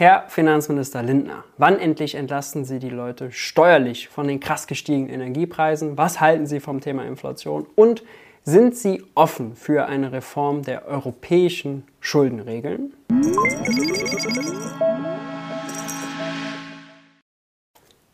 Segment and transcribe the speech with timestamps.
[0.00, 5.98] Herr Finanzminister Lindner, wann endlich entlasten Sie die Leute steuerlich von den krass gestiegenen Energiepreisen?
[5.98, 7.66] Was halten Sie vom Thema Inflation?
[7.74, 8.04] Und
[8.44, 12.92] sind Sie offen für eine Reform der europäischen Schuldenregeln?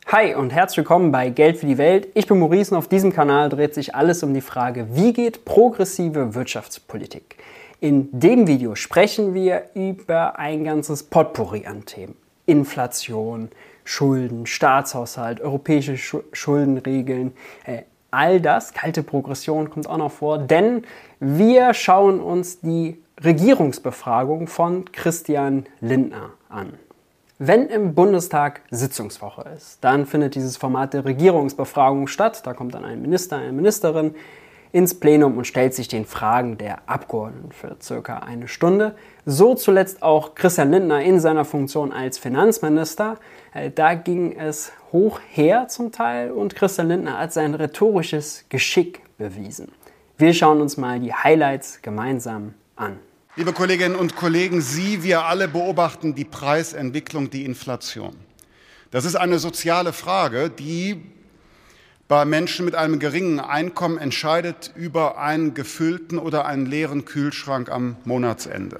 [0.06, 2.08] Hi und herzlich willkommen bei Geld für die Welt.
[2.14, 5.44] Ich bin Maurice und auf diesem Kanal dreht sich alles um die Frage, wie geht
[5.44, 7.36] progressive Wirtschaftspolitik?
[7.80, 12.16] In dem Video sprechen wir über ein ganzes Potpourri an Themen.
[12.46, 13.50] Inflation,
[13.84, 15.96] Schulden, Staatshaushalt, europäische
[16.32, 17.32] Schuldenregeln,
[17.64, 20.84] äh, all das, kalte Progression kommt auch noch vor, denn
[21.20, 26.74] wir schauen uns die Regierungsbefragung von Christian Lindner an.
[27.38, 32.46] Wenn im Bundestag Sitzungswoche ist, dann findet dieses Format der Regierungsbefragung statt.
[32.46, 34.14] Da kommt dann ein Minister, eine Ministerin
[34.74, 38.96] ins Plenum und stellt sich den Fragen der Abgeordneten für circa eine Stunde.
[39.24, 43.18] So zuletzt auch Christian Lindner in seiner Funktion als Finanzminister.
[43.54, 49.00] Äh, da ging es hoch her zum Teil und Christian Lindner hat sein rhetorisches Geschick
[49.16, 49.70] bewiesen.
[50.18, 52.98] Wir schauen uns mal die Highlights gemeinsam an.
[53.36, 58.16] Liebe Kolleginnen und Kollegen, Sie, wir alle beobachten die Preisentwicklung, die Inflation.
[58.90, 61.13] Das ist eine soziale Frage, die
[62.14, 67.96] bei Menschen mit einem geringen Einkommen entscheidet über einen gefüllten oder einen leeren Kühlschrank am
[68.04, 68.78] Monatsende.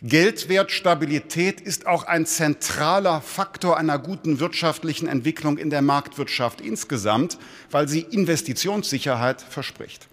[0.00, 7.36] Geldwertstabilität ist auch ein zentraler Faktor einer guten wirtschaftlichen Entwicklung in der Marktwirtschaft insgesamt,
[7.70, 10.08] weil sie Investitionssicherheit verspricht.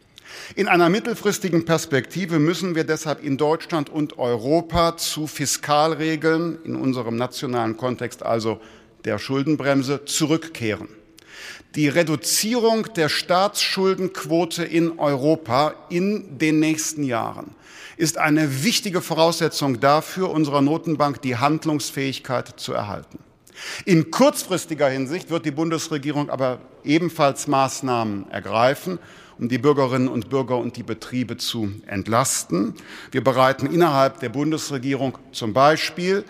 [0.58, 7.16] In einer mittelfristigen Perspektive müssen wir deshalb in Deutschland und Europa zu Fiskalregeln, in unserem
[7.16, 8.60] nationalen Kontext also
[9.06, 10.97] der Schuldenbremse, zurückkehren.
[11.78, 17.52] Die Reduzierung der Staatsschuldenquote in Europa in den nächsten Jahren
[17.98, 23.20] ist eine wichtige Voraussetzung dafür, unserer Notenbank die Handlungsfähigkeit zu erhalten.
[23.86, 28.98] In kurzfristiger Hinsicht wird die Bundesregierung aber ebenfalls Maßnahmen ergreifen,
[29.38, 32.74] um die Bürgerinnen und Bürger und die Betriebe zu entlasten.
[33.12, 36.26] Wir bereiten innerhalb der Bundesregierung zum Beispiel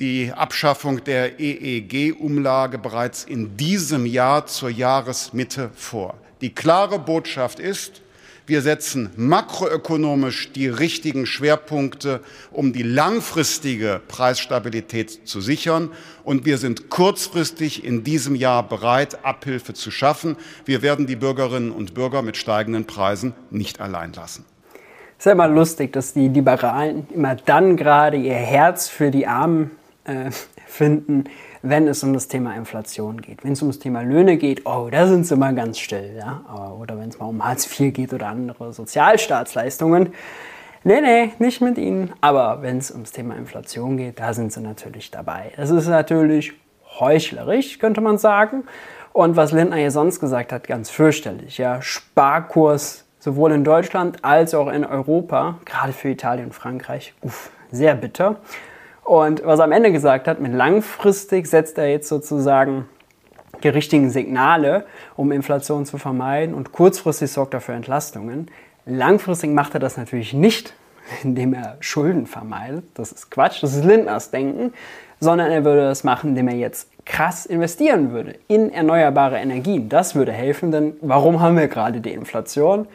[0.00, 6.14] die Abschaffung der EEG-Umlage bereits in diesem Jahr zur Jahresmitte vor.
[6.40, 8.02] Die klare Botschaft ist,
[8.46, 12.20] wir setzen makroökonomisch die richtigen Schwerpunkte,
[12.50, 15.90] um die langfristige Preisstabilität zu sichern.
[16.24, 20.36] Und wir sind kurzfristig in diesem Jahr bereit, Abhilfe zu schaffen.
[20.64, 24.46] Wir werden die Bürgerinnen und Bürger mit steigenden Preisen nicht allein lassen.
[25.18, 29.26] Es ist ja immer lustig, dass die Liberalen immer dann gerade ihr Herz für die
[29.26, 29.72] Armen
[30.08, 30.30] äh,
[30.66, 31.24] finden,
[31.62, 33.44] wenn es um das Thema Inflation geht.
[33.44, 36.16] Wenn es um das Thema Löhne geht, oh, da sind sie mal ganz still.
[36.16, 36.42] Ja?
[36.78, 40.12] Oder wenn es mal um Hartz IV geht oder andere Sozialstaatsleistungen.
[40.84, 42.12] Nee, nee, nicht mit ihnen.
[42.20, 45.52] Aber wenn es ums Thema Inflation geht, da sind sie natürlich dabei.
[45.56, 46.52] Das ist natürlich
[46.98, 48.64] heuchlerisch, könnte man sagen.
[49.12, 51.58] Und was Lindner hier sonst gesagt hat, ganz fürchterlich.
[51.58, 51.82] Ja?
[51.82, 57.94] Sparkurs sowohl in Deutschland als auch in Europa, gerade für Italien und Frankreich, uff, sehr
[57.94, 58.36] bitter.
[59.08, 62.86] Und was er am Ende gesagt hat, mit langfristig setzt er jetzt sozusagen
[63.62, 64.84] die richtigen Signale,
[65.16, 68.50] um Inflation zu vermeiden und kurzfristig sorgt er für Entlastungen.
[68.84, 70.74] Langfristig macht er das natürlich nicht,
[71.22, 72.84] indem er Schulden vermeidet.
[72.92, 74.74] Das ist Quatsch, das ist Lindners Denken,
[75.20, 79.88] sondern er würde das machen, indem er jetzt krass investieren würde in erneuerbare Energien.
[79.88, 82.86] Das würde helfen, denn warum haben wir gerade die Inflation?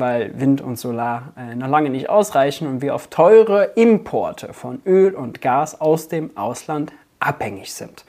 [0.00, 4.80] Weil Wind und Solar äh, noch lange nicht ausreichen und wir auf teure Importe von
[4.86, 8.04] Öl und Gas aus dem Ausland abhängig sind.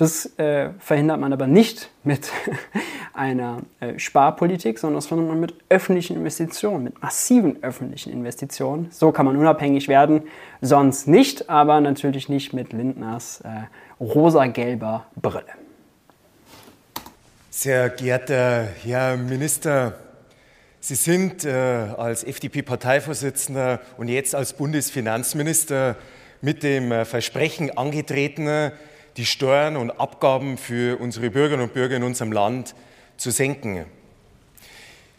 [0.00, 2.32] Das äh, verhindert man aber nicht mit
[3.12, 8.88] einer äh, Sparpolitik, sondern das verhindert man mit öffentlichen Investitionen, mit massiven öffentlichen Investitionen.
[8.92, 10.22] So kann man unabhängig werden,
[10.62, 13.48] sonst nicht, aber natürlich nicht mit Lindners äh,
[14.02, 15.44] rosa-gelber Brille.
[17.50, 19.92] Sehr geehrter Herr Minister,
[20.82, 25.94] Sie sind äh, als FDP-Parteivorsitzender und jetzt als Bundesfinanzminister
[26.40, 28.72] mit dem äh, Versprechen angetreten,
[29.18, 32.74] die Steuern und Abgaben für unsere Bürgerinnen und Bürger in unserem Land
[33.18, 33.84] zu senken.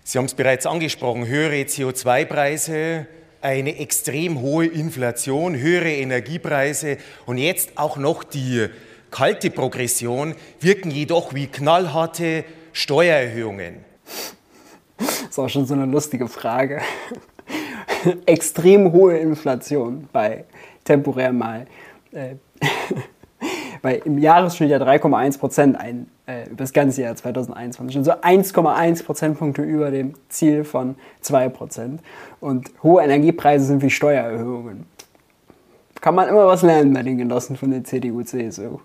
[0.03, 3.05] Sie haben es bereits angesprochen, höhere CO2-Preise,
[3.41, 6.97] eine extrem hohe Inflation, höhere Energiepreise
[7.27, 8.67] und jetzt auch noch die
[9.11, 13.85] kalte Progression wirken jedoch wie knallharte Steuererhöhungen.
[15.31, 16.81] Das ist auch schon so eine lustige Frage.
[18.25, 20.43] Extrem hohe Inflation bei
[20.83, 21.67] temporär mal.
[22.11, 22.35] Äh,
[23.81, 27.97] bei im Jahresschnitt ja 3,1 Prozent ein, äh, über das ganze Jahr 2021.
[27.99, 32.01] Und so 1,1 Prozentpunkte über dem Ziel von 2 Prozent.
[32.41, 34.85] Und hohe Energiepreise sind wie Steuererhöhungen.
[36.01, 38.79] kann man immer was lernen bei den Genossen von der CDU, CSU.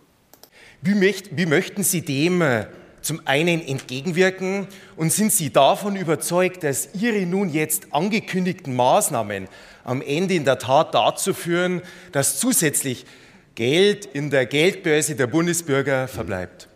[0.81, 2.67] Wie, möcht, wie möchten Sie dem äh,
[3.03, 4.67] zum einen entgegenwirken
[4.97, 9.49] und sind Sie davon überzeugt, dass Ihre nun jetzt angekündigten Maßnahmen
[9.85, 11.83] am Ende in der Tat dazu führen,
[12.13, 13.07] dass zusätzlich
[13.55, 16.69] Geld in der Geldbörse der Bundesbürger verbleibt?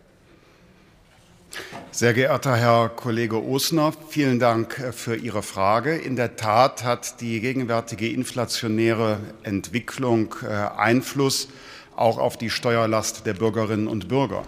[1.91, 5.97] Sehr geehrter Herr Kollege Osner, vielen Dank äh, für Ihre Frage.
[5.97, 11.49] In der Tat hat die gegenwärtige inflationäre Entwicklung äh, Einfluss
[11.97, 14.43] auch auf die Steuerlast der Bürgerinnen und Bürger.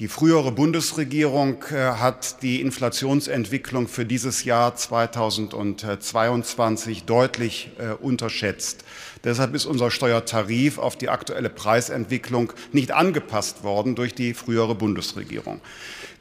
[0.00, 7.68] Die frühere Bundesregierung äh, hat die Inflationsentwicklung für dieses Jahr 2022 deutlich
[8.00, 8.84] unterschätzt.
[9.22, 15.60] Deshalb ist unser Steuertarif auf die aktuelle Preisentwicklung nicht angepasst worden durch die frühere Bundesregierung.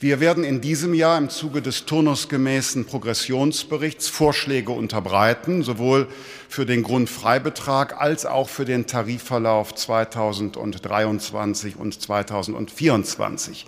[0.02, 6.08] Wir werden in diesem Jahr im Zuge des turnusgemäßen Progressionsberichts Vorschläge unterbreiten, sowohl
[6.48, 13.66] für den Grundfreibetrag als auch für den Tarifverlauf 2023 und 2024.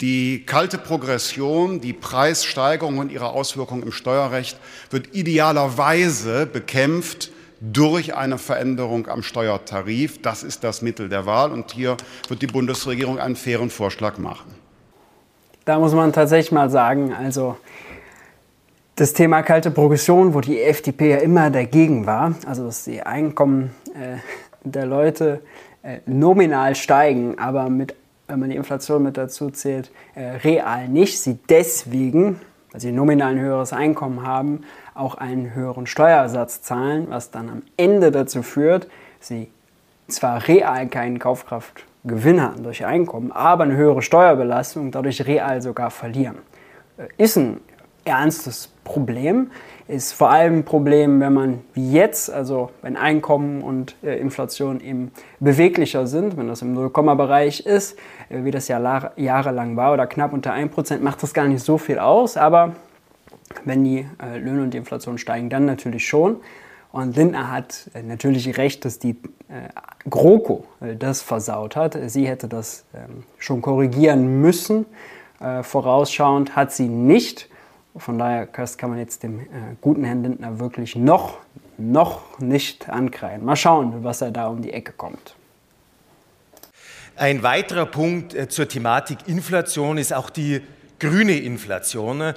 [0.00, 4.58] Die kalte Progression, die Preissteigerung und ihre Auswirkungen im Steuerrecht
[4.90, 7.30] wird idealerweise bekämpft
[7.60, 10.20] durch eine Veränderung am Steuertarif.
[10.22, 11.96] Das ist das Mittel der Wahl und hier
[12.28, 14.54] wird die Bundesregierung einen fairen Vorschlag machen
[15.66, 17.56] da muss man tatsächlich mal sagen, also
[18.94, 23.74] das Thema kalte Progression, wo die FDP ja immer dagegen war, also dass die Einkommen
[23.94, 24.18] äh,
[24.62, 25.42] der Leute
[25.82, 27.96] äh, nominal steigen, aber mit,
[28.28, 33.32] wenn man die Inflation mit dazu zählt, äh, real nicht, sie deswegen, weil sie nominal
[33.32, 34.62] ein höheres Einkommen haben,
[34.96, 38.88] auch einen höheren Steuersatz zahlen, was dann am Ende dazu führt,
[39.20, 39.50] sie
[40.08, 45.90] zwar real keinen Kaufkraft Gewinn hatten durch Einkommen, aber eine höhere Steuerbelastung dadurch real sogar
[45.90, 46.36] verlieren.
[47.18, 47.60] Ist ein
[48.04, 49.50] ernstes Problem,
[49.88, 54.80] ist vor allem ein Problem, wenn man wie jetzt, also wenn Einkommen und äh, Inflation
[54.80, 55.10] eben
[55.40, 57.98] beweglicher sind, wenn das im Nullkomma-Bereich ist,
[58.28, 61.78] äh, wie das ja jahrelang war oder knapp unter 1%, macht das gar nicht so
[61.78, 62.76] viel aus, aber
[63.64, 66.40] wenn die äh, Löhne und die Inflation steigen, dann natürlich schon.
[66.92, 69.10] Und Lindner hat äh, natürlich recht, dass die
[69.48, 69.68] äh,
[70.08, 71.96] GroKo äh, das versaut hat.
[72.06, 74.86] Sie hätte das ähm, schon korrigieren müssen.
[75.40, 77.48] Äh, vorausschauend hat sie nicht.
[77.96, 79.46] Von daher kann man jetzt dem
[79.80, 81.38] guten Herrn Lindner wirklich noch,
[81.78, 83.44] noch nicht ankreiden.
[83.44, 85.34] Mal schauen, was er da um die Ecke kommt.
[87.16, 90.60] Ein weiterer Punkt zur Thematik Inflation ist auch die
[90.98, 92.34] grüne Inflation, äh,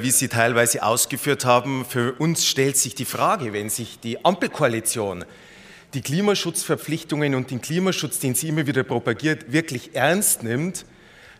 [0.00, 1.84] wie Sie teilweise ausgeführt haben.
[1.84, 5.24] Für uns stellt sich die Frage, wenn sich die Ampelkoalition
[5.94, 10.84] die Klimaschutzverpflichtungen und den Klimaschutz, den sie immer wieder propagiert, wirklich ernst nimmt,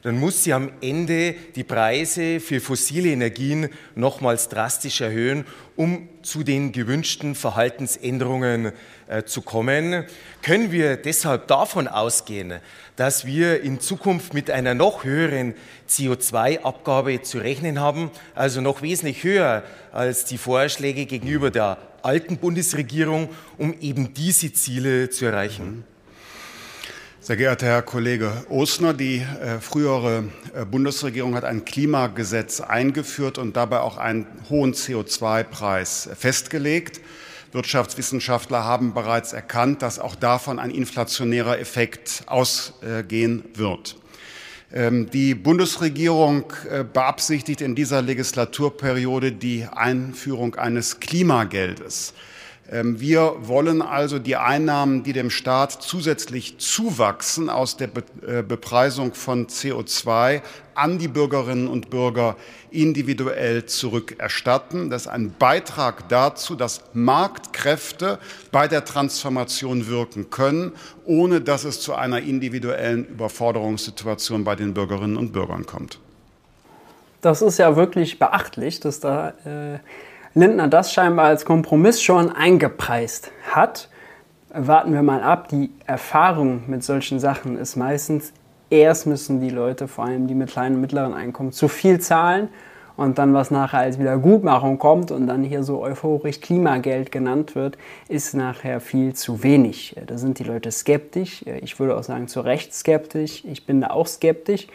[0.03, 5.45] dann muss sie am Ende die Preise für fossile Energien nochmals drastisch erhöhen,
[5.77, 8.73] um zu den gewünschten Verhaltensänderungen
[9.09, 10.05] äh, zu kommen.
[10.43, 12.55] Können wir deshalb davon ausgehen,
[12.99, 15.55] dass wir in Zukunft mit einer noch höheren
[15.89, 19.63] CO2-Abgabe zu rechnen haben, also noch wesentlich höher
[19.93, 25.85] als die Vorschläge gegenüber der alten Bundesregierung, um eben diese Ziele zu erreichen?
[27.21, 33.57] Sehr geehrter Herr Kollege Osner, die äh, frühere äh, Bundesregierung hat ein Klimagesetz eingeführt und
[33.57, 37.01] dabei auch einen hohen CO2-Preis festgelegt.
[37.53, 43.97] Wirtschaftswissenschaftler haben bereits erkannt, dass auch davon ein inflationärer Effekt ausgehen wird.
[44.73, 52.13] Ähm, die Bundesregierung äh, beabsichtigt in dieser Legislaturperiode die Einführung eines Klimageldes.
[52.71, 57.89] Ähm, wir wollen also die Einnahmen, die dem Staat zusätzlich zuwachsen aus der
[58.27, 60.43] äh, Bepreisung von CO2
[60.75, 62.37] an die Bürgerinnen und Bürger
[62.71, 64.91] individuell zurückerstatten.
[64.91, 68.19] Das ist ein Beitrag dazu, dass Marktkräfte
[68.53, 70.73] bei der Transformation wirken können,
[71.07, 75.99] ohne dass es zu einer individuellen Überforderungssituation bei den Bürgerinnen und Bürgern kommt.
[77.23, 79.79] Das ist ja wirklich beachtlich, dass da äh
[80.39, 83.89] Lindner das scheinbar als Kompromiss schon eingepreist hat.
[84.51, 85.49] Warten wir mal ab.
[85.49, 88.33] Die Erfahrung mit solchen Sachen ist meistens,
[88.71, 92.51] erst müssen die Leute, vor allem die mit kleinen und mittleren Einkommen, zu viel zahlen
[92.97, 97.77] und dann, was nachher als Wiedergutmachung kommt und dann hier so euphorisch Klimageld genannt wird,
[98.09, 99.97] ist nachher viel zu wenig.
[100.07, 101.45] Da sind die Leute skeptisch.
[101.63, 103.45] Ich würde auch sagen, zu Recht skeptisch.
[103.45, 104.69] Ich bin da auch skeptisch.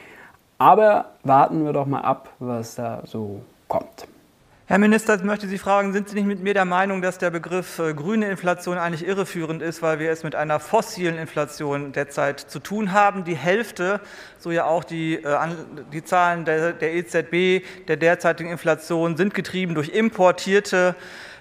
[0.57, 4.07] Aber warten wir doch mal ab, was da so kommt.
[4.65, 7.31] Herr Minister, ich möchte Sie fragen, sind Sie nicht mit mir der Meinung, dass der
[7.31, 12.39] Begriff äh, grüne Inflation eigentlich irreführend ist, weil wir es mit einer fossilen Inflation derzeit
[12.39, 13.25] zu tun haben?
[13.25, 13.99] Die Hälfte,
[14.39, 15.37] so ja auch die, äh,
[15.91, 20.95] die Zahlen der, der EZB, der derzeitigen Inflation, sind getrieben durch importierte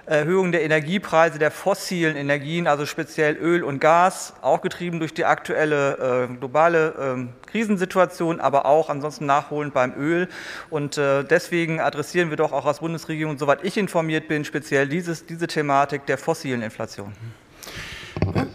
[0.07, 5.25] Erhöhung der Energiepreise der fossilen Energien, also speziell Öl und Gas, auch getrieben durch die
[5.25, 10.29] aktuelle äh, globale äh, Krisensituation, aber auch ansonsten nachholend beim Öl.
[10.71, 15.27] Und äh, deswegen adressieren wir doch auch als Bundesregierung, soweit ich informiert bin, speziell dieses,
[15.27, 17.13] diese Thematik der fossilen Inflation.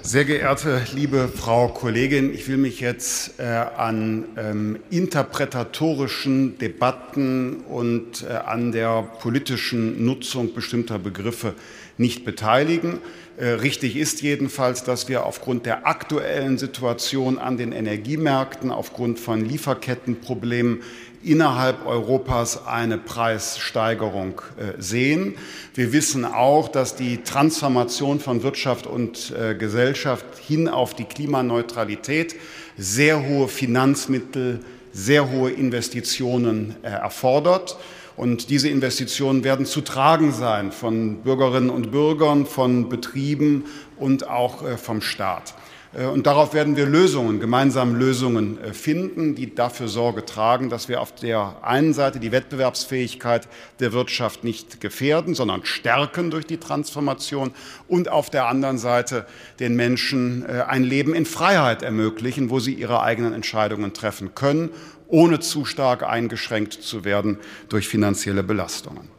[0.01, 8.24] Sehr geehrte liebe Frau Kollegin, ich will mich jetzt äh, an ähm, interpretatorischen Debatten und
[8.24, 11.53] äh, an der politischen Nutzung bestimmter Begriffe
[11.97, 13.00] nicht beteiligen.
[13.38, 19.43] Äh, richtig ist jedenfalls, dass wir aufgrund der aktuellen Situation an den Energiemärkten, aufgrund von
[19.43, 20.81] Lieferkettenproblemen
[21.24, 25.36] innerhalb Europas eine Preissteigerung äh, sehen.
[25.74, 32.36] Wir wissen auch, dass die Transformation von Wirtschaft und äh, Gesellschaft hin auf die Klimaneutralität
[32.77, 34.59] sehr hohe Finanzmittel,
[34.93, 37.77] sehr hohe Investitionen äh, erfordert.
[38.15, 43.65] Und diese Investitionen werden zu tragen sein von Bürgerinnen und Bürgern, von Betrieben
[43.97, 45.53] und auch vom Staat.
[45.97, 50.87] Äh, und darauf werden wir Lösungen, gemeinsam Lösungen äh, finden, die dafür Sorge tragen, dass
[50.87, 53.47] wir auf der einen Seite die Wettbewerbsfähigkeit
[53.79, 57.51] der Wirtschaft nicht gefährden, sondern stärken durch die Transformation
[57.87, 59.25] und auf der anderen Seite
[59.59, 64.69] den Menschen äh, ein Leben in Freiheit ermöglichen, wo sie ihre eigenen Entscheidungen treffen können,
[65.07, 67.37] ohne zu stark eingeschränkt zu werden
[67.69, 69.16] durch finanzielle Belastungen.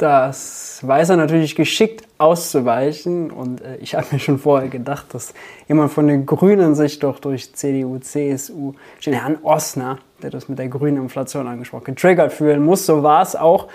[0.00, 3.30] Das weiß er natürlich geschickt auszuweichen.
[3.30, 5.34] Und äh, ich habe mir schon vorher gedacht, dass
[5.68, 8.72] jemand von den Grünen sich doch durch CDU, CSU,
[9.04, 12.86] den Herrn Osner, der das mit der grünen Inflation angesprochen, getriggert fühlen muss.
[12.86, 13.68] So war es auch.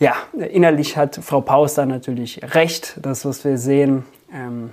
[0.00, 2.98] Ja, innerlich hat Frau Paus da natürlich recht.
[3.00, 4.70] Das, was wir sehen, ähm,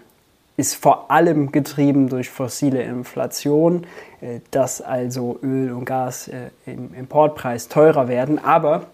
[0.55, 3.85] ist vor allem getrieben durch fossile Inflation,
[4.21, 8.43] äh, dass also Öl und Gas äh, im Importpreis teurer werden.
[8.43, 8.87] Aber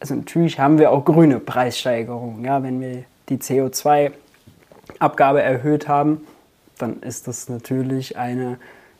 [0.00, 2.44] also natürlich haben wir auch grüne Preissteigerungen.
[2.44, 6.26] Ja, wenn wir die CO2-Abgabe erhöht haben,
[6.78, 8.58] dann ist das natürlich eine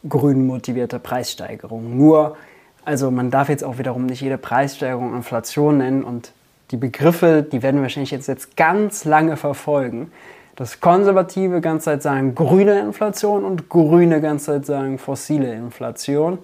[0.08, 1.96] grün motivierte Preissteigerung.
[1.96, 2.36] Nur,
[2.84, 6.32] also man darf jetzt auch wiederum nicht jede Preissteigerung Inflation nennen und
[6.70, 10.10] die Begriffe, die werden wir wahrscheinlich jetzt, jetzt ganz lange verfolgen.
[10.56, 16.38] Das Konservative ganze Zeit sagen grüne Inflation und Grüne ganze Zeit sagen fossile Inflation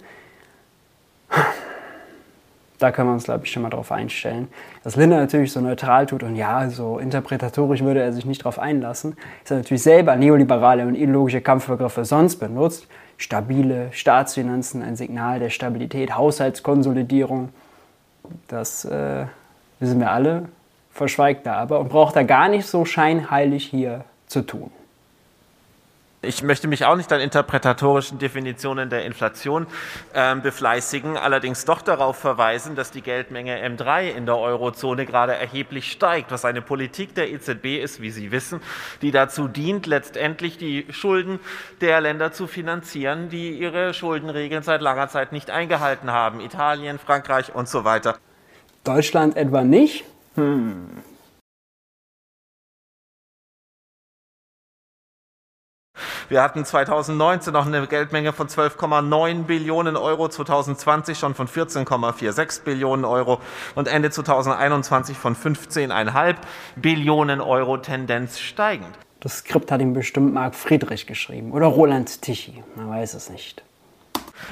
[2.82, 4.48] da können wir uns, glaube ich, schon mal drauf einstellen.
[4.82, 8.58] Dass Linda natürlich so neutral tut und ja, so interpretatorisch würde er sich nicht darauf
[8.58, 12.86] einlassen, ist er natürlich selber neoliberale und ideologische Kampfbegriffe sonst benutzt.
[13.18, 17.50] Stabile Staatsfinanzen, ein Signal der Stabilität, Haushaltskonsolidierung,
[18.48, 19.26] das äh,
[19.78, 20.48] wissen wir alle,
[20.90, 24.70] verschweigt er aber und braucht er gar nicht so scheinheilig hier zu tun.
[26.24, 29.66] Ich möchte mich auch nicht an interpretatorischen Definitionen der Inflation
[30.12, 35.90] äh, befleißigen, allerdings doch darauf verweisen, dass die Geldmenge M3 in der Eurozone gerade erheblich
[35.90, 38.60] steigt, was eine Politik der EZB ist, wie Sie wissen,
[39.02, 41.40] die dazu dient, letztendlich die Schulden
[41.80, 46.38] der Länder zu finanzieren, die ihre Schuldenregeln seit langer Zeit nicht eingehalten haben.
[46.38, 48.16] Italien, Frankreich und so weiter.
[48.84, 50.04] Deutschland etwa nicht?
[50.36, 51.02] Hm.
[56.28, 63.04] Wir hatten 2019 noch eine Geldmenge von 12,9 Billionen Euro, 2020 schon von 14,46 Billionen
[63.04, 63.40] Euro
[63.74, 66.36] und Ende 2021 von 15,5
[66.76, 68.96] Billionen Euro, Tendenz steigend.
[69.20, 73.62] Das Skript hat ihm bestimmt Marc Friedrich geschrieben oder Roland Tichy, man weiß es nicht.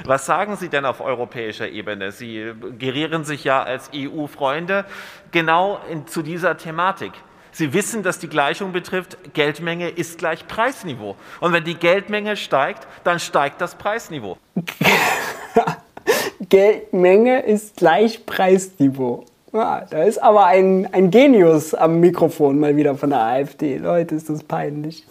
[0.04, 2.12] Was sagen Sie denn auf europäischer Ebene?
[2.12, 4.84] Sie gerieren sich ja als EU-Freunde
[5.32, 7.12] genau in, zu dieser Thematik.
[7.52, 11.16] Sie wissen, dass die Gleichung betrifft, Geldmenge ist gleich Preisniveau.
[11.40, 14.36] Und wenn die Geldmenge steigt, dann steigt das Preisniveau.
[16.48, 19.24] Geldmenge ist gleich Preisniveau.
[19.52, 23.78] Ja, da ist aber ein, ein Genius am Mikrofon mal wieder von der AfD.
[23.78, 25.04] Leute, ist das peinlich.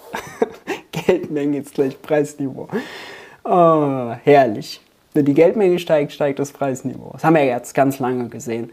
[0.92, 2.70] Geldmenge ist gleich Preisniveau.
[3.44, 4.82] Oh, herrlich.
[5.14, 7.12] Wenn die Geldmenge steigt, steigt das Preisniveau.
[7.14, 8.72] Das haben wir jetzt ganz lange gesehen.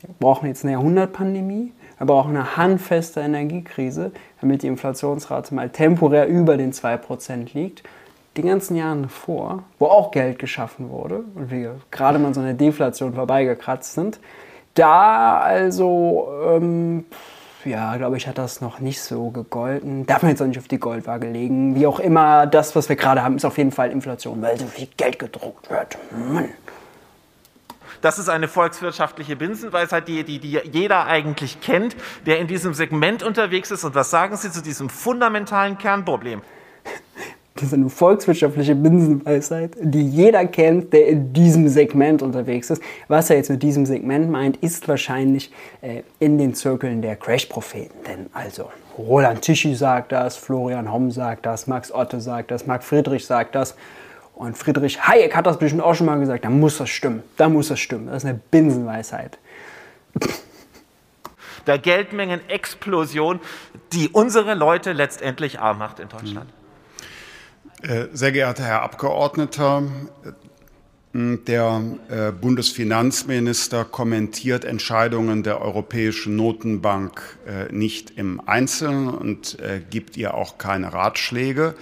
[0.00, 6.26] Wir brauchen jetzt eine Jahrhundertpandemie aber auch eine handfeste Energiekrise, damit die Inflationsrate mal temporär
[6.28, 7.82] über den 2% liegt.
[8.36, 12.54] Die ganzen Jahre davor, wo auch Geld geschaffen wurde und wir gerade mal so eine
[12.54, 14.18] Deflation vorbeigekratzt sind,
[14.74, 17.04] da also, ähm,
[17.64, 20.04] ja, glaube ich, hat das noch nicht so gegolten.
[20.06, 21.76] Darf man jetzt auch nicht auf die Goldwaage legen.
[21.76, 24.66] Wie auch immer, das, was wir gerade haben, ist auf jeden Fall Inflation, weil so
[24.66, 25.96] viel Geld gedruckt wird.
[26.28, 26.48] Mann.
[28.04, 31.96] Das ist eine volkswirtschaftliche Binsenweisheit, die, die, die jeder eigentlich kennt,
[32.26, 33.82] der in diesem Segment unterwegs ist.
[33.82, 36.42] Und was sagen Sie zu diesem fundamentalen Kernproblem?
[37.62, 42.82] ist eine volkswirtschaftliche Binsenweisheit, die jeder kennt, der in diesem Segment unterwegs ist.
[43.08, 47.94] Was er jetzt mit diesem Segment meint, ist wahrscheinlich äh, in den Zirkeln der Crash-Propheten.
[48.06, 52.84] Denn also Roland Tichy sagt das, Florian Homm sagt das, Max Otte sagt das, Marc
[52.84, 53.74] Friedrich sagt das.
[54.34, 56.44] Und Friedrich Hayek hat das bestimmt auch schon mal gesagt.
[56.44, 57.22] Da muss das stimmen.
[57.36, 58.06] Da muss das stimmen.
[58.06, 59.38] Das ist eine Binsenweisheit.
[61.66, 63.40] Der Geldmengenexplosion,
[63.92, 66.50] die unsere Leute letztendlich arm macht in Deutschland.
[67.82, 69.82] Äh, sehr geehrter Herr Abgeordneter,
[71.12, 79.58] der äh, Bundesfinanzminister kommentiert Entscheidungen der Europäischen Notenbank äh, nicht im Einzelnen und
[79.90, 81.74] gibt ihr auch keine Ratschläge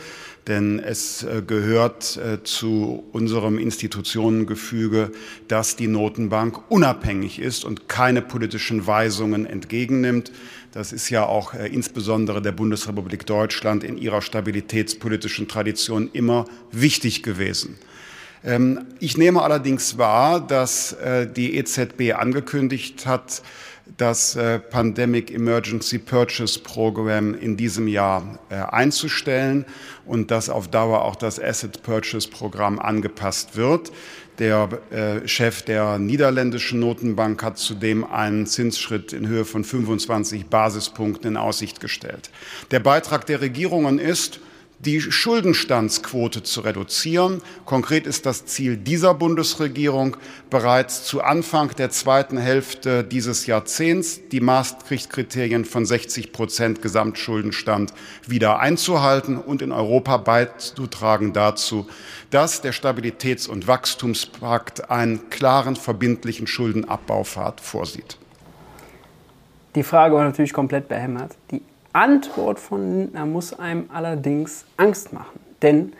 [0.47, 5.13] denn es äh, gehört äh, zu unserem Institutionengefüge,
[5.47, 10.33] dass die Notenbank unabhängig ist und keine politischen Weisungen entgegennimmt.
[10.73, 17.23] Das ist ja auch äh, insbesondere der Bundesrepublik Deutschland in ihrer stabilitätspolitischen Tradition immer wichtig
[17.23, 17.79] gewesen.
[18.45, 20.97] Ähm, ich nehme allerdings wahr, dass
[21.37, 23.43] die EZB angekündigt hat,
[23.97, 29.65] das äh, Pandemic Emergency Purchase Program in diesem Jahr äh, einzustellen
[30.07, 33.93] und dass auf Dauer auch das Asset Purchase Programm angepasst wird.
[34.39, 41.33] Der äh, Chef der niederländischen Notenbank hat zudem einen Zinsschritt in Höhe von 25 Basispunkten
[41.33, 42.31] in Aussicht gestellt.
[42.71, 44.41] Der Beitrag der Regierungen ist,
[44.85, 47.41] die Schuldenstandsquote zu reduzieren.
[47.65, 50.17] Konkret ist das Ziel dieser Bundesregierung,
[50.51, 57.95] bereits zu Anfang der zweiten Hälfte dieses Jahrzehnts die Maastricht-Kriterien von 60 Prozent Gesamtschuldenstand
[58.27, 61.87] wieder einzuhalten und in Europa beizutragen dazu,
[62.31, 68.19] dass der Stabilitäts- und Wachstumspakt einen klaren, verbindlichen Schuldenabbaupfad vorsieht.
[69.77, 71.37] Die Frage war natürlich komplett behämmert.
[71.51, 71.63] Die
[71.93, 75.41] Antwort von Lindner muss einem allerdings Angst machen.
[75.61, 75.93] Denn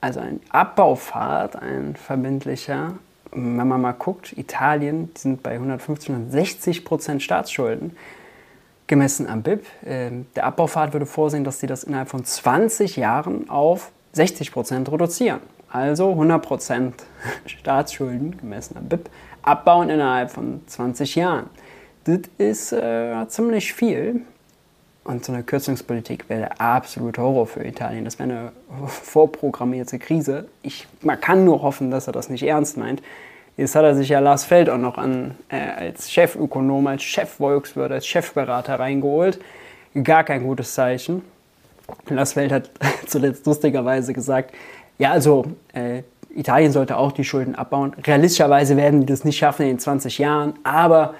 [0.00, 2.94] also ein Abbaupfad, ein verbindlicher,
[3.32, 7.96] wenn man mal guckt, Italien, die sind bei 150, 160 Prozent Staatsschulden
[8.86, 9.66] gemessen am BIP.
[9.84, 14.90] Ähm, der Abbaupfad würde vorsehen, dass sie das innerhalb von 20 Jahren auf 60 Prozent
[14.90, 15.40] reduzieren.
[15.70, 16.94] Also 100 Prozent
[17.46, 19.10] Staatsschulden gemessen am BIP
[19.42, 21.50] abbauen innerhalb von 20 Jahren.
[22.04, 24.22] Das ist äh, ziemlich viel.
[25.08, 28.04] Und so eine Kürzungspolitik wäre der absolute Horror für Italien.
[28.04, 28.52] Das wäre eine
[28.88, 30.48] vorprogrammierte Krise.
[30.60, 33.02] Ich, man kann nur hoffen, dass er das nicht ernst meint.
[33.56, 37.90] Jetzt hat er sich ja Lars Feld auch noch an, äh, als Chefökonom, als Chefvolkswirt,
[37.90, 39.40] als Chefberater reingeholt.
[40.04, 41.22] Gar kein gutes Zeichen.
[42.10, 42.70] Lars Feld hat
[43.06, 44.54] zuletzt lustigerweise gesagt,
[44.98, 46.02] ja, also äh,
[46.36, 47.94] Italien sollte auch die Schulden abbauen.
[47.94, 51.14] Realistischerweise werden die das nicht schaffen in 20 Jahren, aber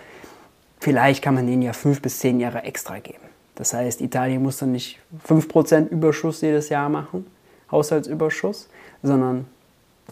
[0.79, 3.27] vielleicht kann man denen ja fünf bis zehn Jahre extra geben.
[3.59, 7.27] Das heißt, Italien muss dann nicht 5% Überschuss jedes Jahr machen,
[7.73, 8.68] Haushaltsüberschuss,
[9.03, 9.47] sondern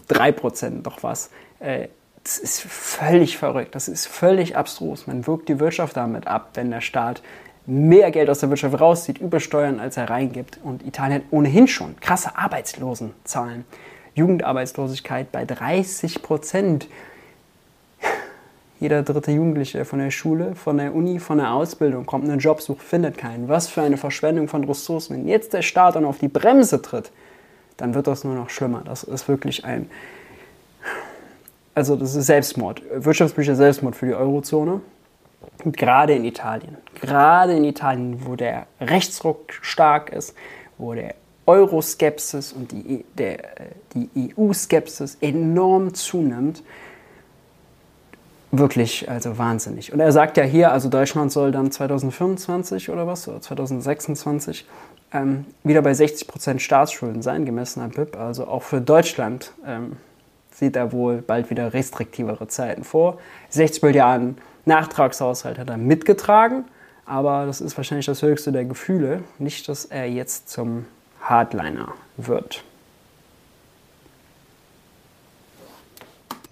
[0.09, 1.29] 3% doch was.
[1.61, 1.87] Äh,
[2.23, 5.07] das ist völlig verrückt, das ist völlig abstrus.
[5.07, 7.23] Man wirkt die Wirtschaft damit ab, wenn der Staat
[7.65, 10.59] mehr Geld aus der Wirtschaft rauszieht, über Steuern, als er reingibt.
[10.61, 13.63] Und Italien hat ohnehin schon krasse Arbeitslosenzahlen.
[14.13, 16.89] Jugendarbeitslosigkeit bei 30 Prozent.
[18.79, 22.61] Jeder dritte Jugendliche von der Schule, von der Uni, von der Ausbildung kommt einen Job,
[22.61, 23.47] sucht, findet keinen.
[23.47, 25.17] Was für eine Verschwendung von Ressourcen.
[25.17, 27.11] Wenn jetzt der Staat dann auf die Bremse tritt,
[27.77, 28.83] dann wird das nur noch schlimmer.
[28.85, 29.89] Das ist wirklich ein,
[31.73, 34.81] also das ist Selbstmord, wirtschaftspolitischer Selbstmord für die Eurozone.
[35.63, 40.35] Und gerade in Italien, gerade in Italien, wo der Rechtsruck stark ist,
[40.77, 41.15] wo der
[41.47, 43.39] Euroskepsis und die, der,
[43.93, 46.61] die EU-Skepsis enorm zunimmt,
[48.51, 49.91] wirklich also wahnsinnig.
[49.91, 54.65] Und er sagt ja hier, also Deutschland soll dann 2025 oder was, oder 2026
[55.13, 58.17] ähm, wieder bei 60 Prozent Staatsschulden sein, gemessen am BIP.
[58.17, 59.97] Also auch für Deutschland ähm,
[60.51, 63.19] sieht er wohl bald wieder restriktivere Zeiten vor.
[63.49, 66.65] 60 Milliarden Nachtragshaushalt hat er mitgetragen,
[67.05, 69.23] aber das ist wahrscheinlich das höchste der Gefühle.
[69.39, 70.85] Nicht, dass er jetzt zum
[71.21, 72.63] Hardliner wird.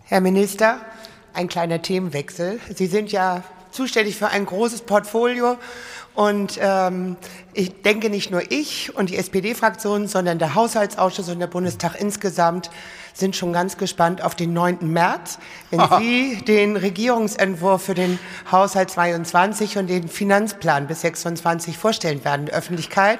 [0.05, 0.77] Herr Minister,
[1.35, 2.59] ein kleiner Themenwechsel.
[2.73, 5.57] Sie sind ja zuständig für ein großes Portfolio
[6.15, 7.17] und ähm,
[7.53, 12.69] ich denke nicht nur ich und die SPD-Fraktion, sondern der Haushaltsausschuss und der Bundestag insgesamt
[13.13, 14.77] sind schon ganz gespannt auf den 9.
[14.81, 15.39] März,
[15.71, 18.17] wenn Sie den Regierungsentwurf für den
[18.49, 23.19] Haushalt 22 und den Finanzplan bis 26 vorstellen werden, der Öffentlichkeit.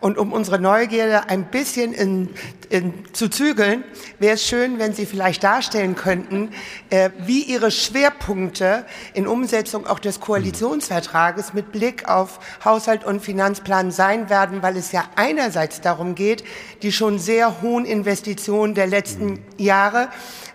[0.00, 2.30] Und um unsere Neugierde ein bisschen in,
[2.70, 3.84] in, zu zügeln,
[4.18, 6.50] wäre es schön, wenn Sie vielleicht darstellen könnten,
[6.88, 13.90] äh, wie Ihre Schwerpunkte in Umsetzung auch des Koalitionsvertrages mit Blick auf Haushalt und Finanzplan
[13.90, 16.44] sein werden, weil es ja einerseits darum geht,
[16.82, 20.08] die schon sehr hohen Investitionen der letzten Jahre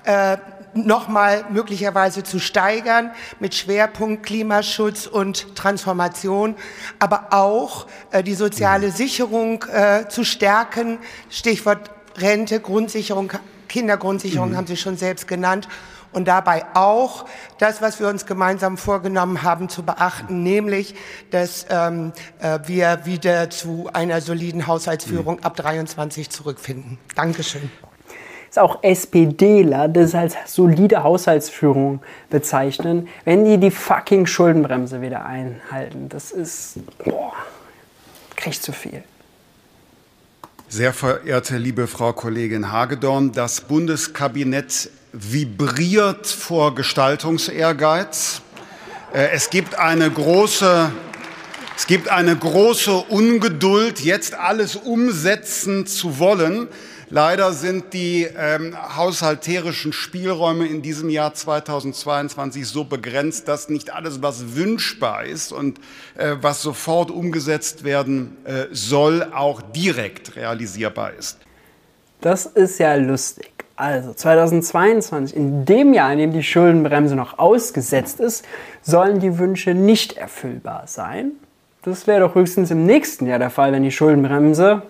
[0.06, 0.38] äh,
[0.76, 6.56] nochmal möglicherweise zu steigern mit Schwerpunkt Klimaschutz und Transformation,
[7.00, 11.00] aber auch äh, die soziale Sicherung äh, zu stärken.
[11.30, 13.32] Stichwort Rente, Grundsicherung,
[13.68, 14.58] Kindergrundsicherung mhm.
[14.58, 15.68] haben Sie schon selbst genannt.
[16.12, 17.26] Und dabei auch
[17.58, 20.96] das, was wir uns gemeinsam vorgenommen haben, zu beachten, nämlich,
[21.32, 25.44] dass ähm, äh, wir wieder zu einer soliden Haushaltsführung mhm.
[25.44, 27.00] ab 23 zurückfinden.
[27.16, 27.70] Dankeschön
[28.56, 36.08] ist auch SPDler das als solide Haushaltsführung bezeichnen, wenn die die fucking Schuldenbremse wieder einhalten.
[36.08, 37.34] Das ist, boah,
[38.38, 39.04] kriegt zu viel.
[40.70, 48.42] Sehr verehrte liebe Frau Kollegin Hagedorn, das Bundeskabinett vibriert vor Gestaltungsehrgeiz.
[49.14, 50.92] Äh, es gibt eine große
[51.78, 56.68] es gibt eine große Ungeduld, jetzt alles umsetzen zu wollen.
[57.10, 64.22] Leider sind die ähm, haushalterischen Spielräume in diesem Jahr 2022 so begrenzt, dass nicht alles,
[64.24, 65.80] was wünschbar ist und
[66.18, 71.38] äh, was sofort umgesetzt werden äh, soll, auch direkt realisierbar ist.
[72.22, 73.52] Das ist ja lustig.
[73.76, 78.46] Also 2022, in dem Jahr, in dem die Schuldenbremse noch ausgesetzt ist,
[78.82, 81.34] sollen die Wünsche nicht erfüllbar sein.
[81.86, 84.82] Das wäre doch höchstens im nächsten Jahr der Fall, wenn die Schuldenbremse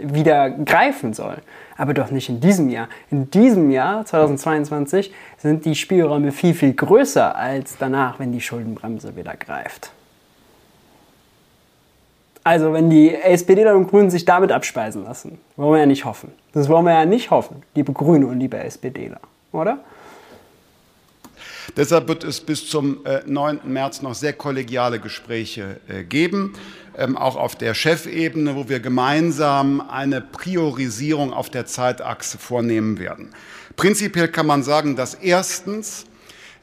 [0.00, 1.38] wieder greifen soll.
[1.76, 2.88] Aber doch nicht in diesem Jahr.
[3.10, 9.16] In diesem Jahr, 2022, sind die Spielräume viel, viel größer als danach, wenn die Schuldenbremse
[9.16, 9.90] wieder greift.
[12.44, 16.30] Also, wenn die SPD und Grünen sich damit abspeisen lassen, wollen wir ja nicht hoffen.
[16.52, 19.18] Das wollen wir ja nicht hoffen, liebe Grüne und liebe SPDler,
[19.50, 19.78] oder?
[21.76, 23.58] Deshalb wird es bis zum 9.
[23.58, 26.54] Äh, März noch sehr kollegiale Gespräche äh, geben,
[26.96, 33.34] ähm, auch auf der Chefebene, wo wir gemeinsam eine Priorisierung auf der Zeitachse vornehmen werden.
[33.76, 36.06] Prinzipiell kann man sagen, dass erstens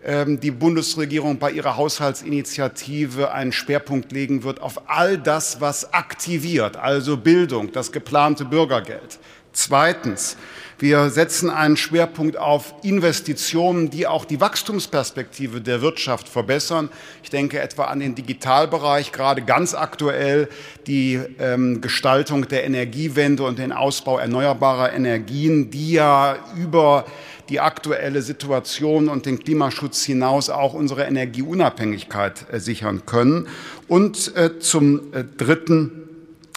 [0.04, 6.76] ähm, die Bundesregierung bei ihrer Haushaltsinitiative einen Schwerpunkt legen wird auf all das, was aktiviert,
[6.76, 9.19] also Bildung, das geplante Bürgergeld.
[9.53, 10.35] Zweitens
[10.83, 16.89] wir setzen einen Schwerpunkt auf Investitionen, die auch die Wachstumsperspektive der Wirtschaft verbessern.
[17.23, 20.49] Ich denke etwa an den Digitalbereich, gerade ganz aktuell
[20.85, 27.05] die ähm, Gestaltung der Energiewende und den Ausbau erneuerbarer Energien, die ja über
[27.47, 33.47] die aktuelle Situation und den Klimaschutz hinaus auch unsere Energieunabhängigkeit äh, sichern können.
[33.87, 36.03] Und äh, zum äh, Dritten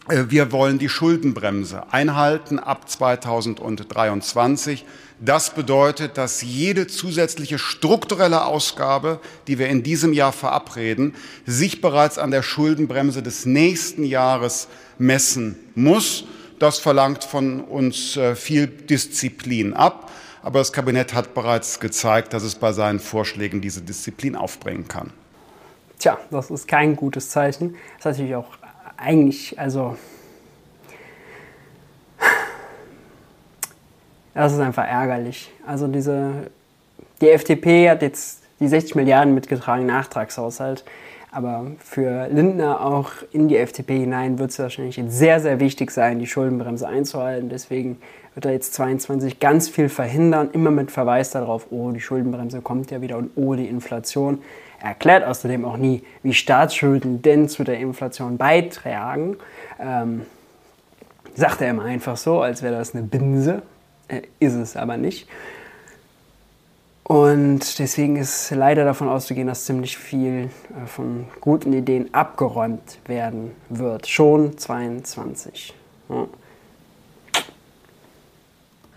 [0.09, 4.85] wir wollen die Schuldenbremse einhalten ab 2023.
[5.19, 11.15] Das bedeutet, dass jede zusätzliche strukturelle Ausgabe, die wir in diesem Jahr verabreden,
[11.45, 16.25] sich bereits an der Schuldenbremse des nächsten Jahres messen muss.
[16.59, 20.11] Das verlangt von uns äh, viel Disziplin ab.
[20.43, 25.13] Aber das Kabinett hat bereits gezeigt, dass es bei seinen Vorschlägen diese Disziplin aufbringen kann.
[25.99, 27.73] Tja, das ist kein gutes Zeichen.
[27.99, 28.57] Das ist natürlich auch
[28.97, 29.97] eigentlich, also
[34.35, 35.51] das ist einfach ärgerlich.
[35.67, 36.51] Also diese,
[37.21, 40.85] die FDP hat jetzt die 60 Milliarden mitgetragen, Nachtragshaushalt.
[41.31, 45.91] Aber für Lindner auch in die FDP hinein wird es wahrscheinlich jetzt sehr, sehr wichtig
[45.91, 47.51] sein, die Schuldenbremse einzuhalten.
[47.51, 47.99] Deswegen
[48.35, 52.91] wird er jetzt 22 ganz viel verhindern, immer mit Verweis darauf, oh, die Schuldenbremse kommt
[52.91, 54.43] ja wieder und oh, die Inflation.
[54.81, 59.37] Er erklärt außerdem auch nie, wie Staatsschulden denn zu der Inflation beitragen.
[59.81, 60.23] Ähm,
[61.35, 63.63] sagt er immer einfach so, als wäre das eine Binse.
[64.09, 65.29] Äh, ist es aber nicht.
[67.09, 70.51] Und deswegen ist leider davon auszugehen, dass ziemlich viel
[70.83, 74.09] äh, von guten Ideen abgeräumt werden wird.
[74.09, 75.73] Schon 22.
[76.09, 76.27] Ja.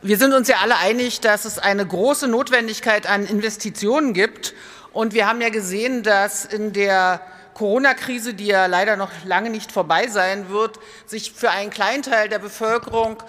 [0.02, 4.56] Wir sind uns ja alle einig, dass es eine große Notwendigkeit an Investitionen gibt.
[4.92, 7.22] Und wir haben ja gesehen, dass in der
[7.54, 12.30] Corona-Krise, die ja leider noch lange nicht vorbei sein wird, sich für einen kleinen Teil
[12.30, 13.22] der Bevölkerung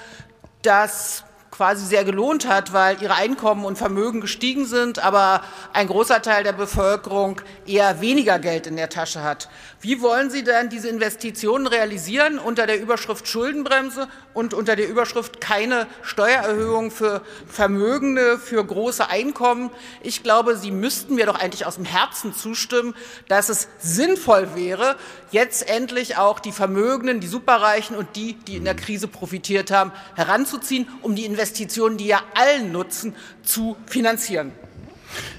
[0.62, 5.42] das quasi sehr gelohnt hat, weil ihre Einkommen und Vermögen gestiegen sind, aber
[5.72, 9.48] ein großer Teil der Bevölkerung eher weniger Geld in der Tasche hat.
[9.82, 15.40] Wie wollen Sie denn diese Investitionen realisieren unter der Überschrift Schuldenbremse und unter der Überschrift
[15.40, 19.70] keine Steuererhöhung für Vermögende, für große Einkommen?
[20.02, 22.94] Ich glaube, Sie müssten mir doch eigentlich aus dem Herzen zustimmen,
[23.28, 24.96] dass es sinnvoll wäre,
[25.30, 29.92] jetzt endlich auch die Vermögenden, die Superreichen und die, die in der Krise profitiert haben,
[30.14, 34.52] heranzuziehen, um die Investitionen, die ja allen nutzen, zu finanzieren.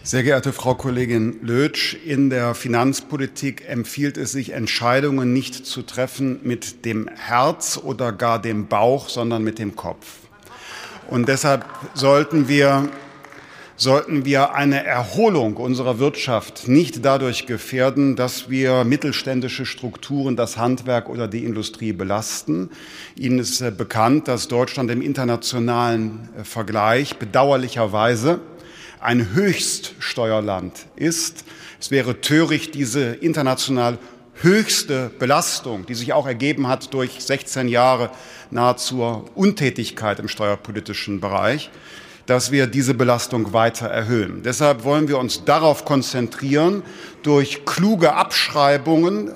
[0.03, 6.39] Sehr geehrte Frau Kollegin Lötsch, in der Finanzpolitik empfiehlt es sich, Entscheidungen nicht zu treffen
[6.43, 10.07] mit dem Herz oder gar dem Bauch, sondern mit dem Kopf.
[11.07, 12.89] Und deshalb sollten wir
[13.81, 21.09] sollten wir eine Erholung unserer Wirtschaft nicht dadurch gefährden, dass wir mittelständische Strukturen, das Handwerk
[21.09, 22.69] oder die Industrie belasten.
[23.15, 28.39] Ihnen ist äh, bekannt, dass Deutschland im internationalen äh, Vergleich bedauerlicherweise
[29.01, 31.43] ein Höchststeuerland ist.
[31.79, 33.97] Es wäre töricht, diese international
[34.35, 38.11] höchste Belastung, die sich auch ergeben hat durch 16 Jahre
[38.51, 41.69] nahezu Untätigkeit im steuerpolitischen Bereich,
[42.27, 44.43] dass wir diese Belastung weiter erhöhen.
[44.43, 46.83] Deshalb wollen wir uns darauf konzentrieren,
[47.23, 49.33] durch kluge Abschreibungen,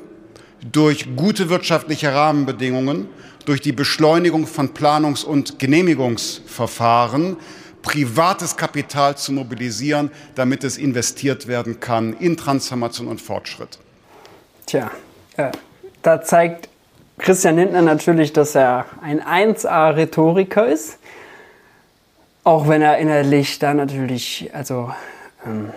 [0.72, 3.08] durch gute wirtschaftliche Rahmenbedingungen,
[3.46, 7.38] durch die Beschleunigung von Planungs- und Genehmigungsverfahren
[7.86, 13.78] privates Kapital zu mobilisieren, damit es investiert werden kann in Transformation und Fortschritt.
[14.66, 14.92] Tja,
[15.38, 15.52] äh,
[16.02, 16.68] da zeigt
[17.20, 20.98] Christian Lindner natürlich, dass er ein 1A-Rhetoriker ist.
[22.44, 24.92] Auch wenn er innerlich da natürlich, also,
[25.46, 25.72] ähm,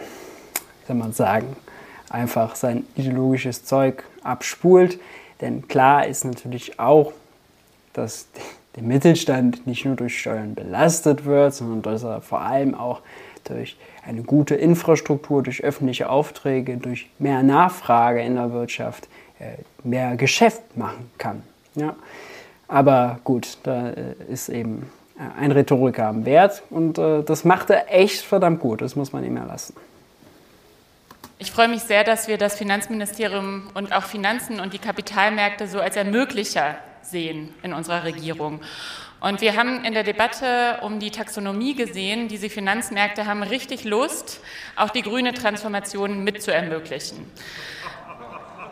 [0.86, 1.56] soll man sagen,
[2.08, 4.98] einfach sein ideologisches Zeug abspult.
[5.42, 7.12] Denn klar ist natürlich auch,
[7.92, 8.26] dass
[8.78, 13.00] der Mittelstand nicht nur durch Steuern belastet wird, sondern dass er vor allem auch
[13.44, 19.08] durch eine gute Infrastruktur, durch öffentliche Aufträge, durch mehr Nachfrage in der Wirtschaft
[19.40, 21.42] äh, mehr Geschäft machen kann.
[21.74, 21.96] Ja?
[22.68, 27.92] Aber gut, da äh, ist eben äh, ein Rhetoriker am Wert und das macht er
[27.92, 29.74] echt verdammt gut, das muss man ihm erlassen.
[31.40, 35.80] Ich freue mich sehr, dass wir das Finanzministerium und auch Finanzen und die Kapitalmärkte so
[35.80, 38.60] als Ermöglicher sehen in unserer Regierung.
[39.20, 44.40] Und wir haben in der Debatte um die Taxonomie gesehen, diese Finanzmärkte haben richtig Lust,
[44.76, 47.26] auch die grüne Transformation mit zu ermöglichen.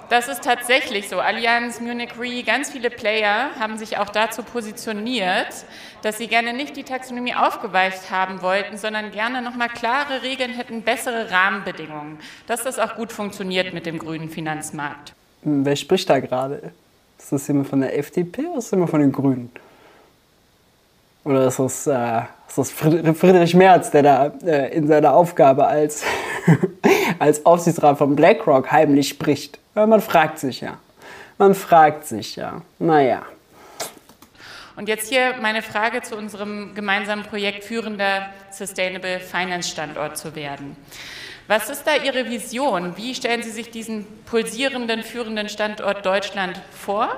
[0.08, 1.18] Das ist tatsächlich so.
[1.18, 5.48] Allianz, Munich Re, ganz viele Player haben sich auch dazu positioniert,
[6.02, 10.82] dass sie gerne nicht die Taxonomie aufgeweicht haben wollten, sondern gerne nochmal klare Regeln hätten,
[10.82, 15.12] bessere Rahmenbedingungen, dass das auch gut funktioniert mit dem grünen Finanzmarkt.
[15.42, 16.72] Wer spricht da gerade?
[17.18, 19.50] Ist das jemand von der FDP oder ist das jemand von den Grünen?
[21.24, 26.04] Oder ist das, äh, ist das Friedrich Merz, der da äh, in seiner Aufgabe als,
[27.18, 29.58] als Aufsichtsrat von BlackRock heimlich spricht?
[29.74, 30.78] Ja, man fragt sich ja.
[31.38, 32.62] Man fragt sich ja.
[32.78, 33.22] Naja.
[34.76, 40.76] Und jetzt hier meine Frage zu unserem gemeinsamen Projekt führender Sustainable Finance Standort zu werden.
[41.48, 42.96] Was ist da Ihre Vision?
[42.96, 47.08] Wie stellen Sie sich diesen pulsierenden, führenden Standort Deutschland vor?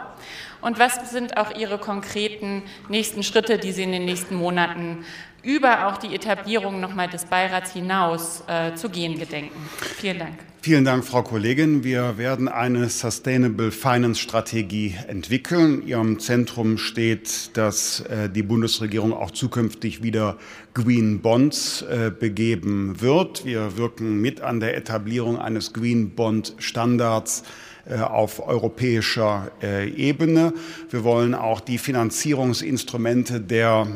[0.60, 5.04] Und was sind auch Ihre konkreten nächsten Schritte, die Sie in den nächsten Monaten
[5.42, 9.68] über auch die Etablierung nochmal des Beirats hinaus äh, zu gehen gedenken?
[9.96, 10.47] Vielen Dank.
[10.68, 11.82] Vielen Dank, Frau Kollegin.
[11.82, 15.80] Wir werden eine Sustainable Finance Strategie entwickeln.
[15.86, 20.36] Ihrem Zentrum steht, dass äh, die Bundesregierung auch zukünftig wieder
[20.74, 23.46] Green Bonds äh, begeben wird.
[23.46, 27.44] Wir wirken mit an der Etablierung eines Green Bond Standards
[27.88, 30.52] äh, auf europäischer Ebene.
[30.90, 33.86] Wir wollen auch die Finanzierungsinstrumente der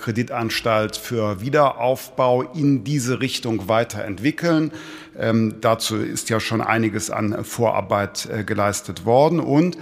[0.00, 4.72] Kreditanstalt für Wiederaufbau in diese Richtung weiterentwickeln.
[5.18, 9.40] Ähm, dazu ist ja schon einiges an Vorarbeit geleistet worden.
[9.40, 9.76] Und